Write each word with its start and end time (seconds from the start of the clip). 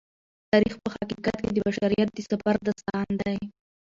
تاریخ 0.51 0.75
په 0.83 0.89
حقیقت 0.95 1.37
کې 1.43 1.51
د 1.53 1.57
بشریت 1.67 2.09
د 2.13 2.19
سفر 2.29 2.55
داستان 2.67 3.07
دی. 3.21 3.37